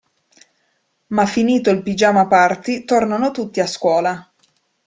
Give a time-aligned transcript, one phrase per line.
[1.09, 4.33] Ma finito il piagiama-party tornano tutti a scuola.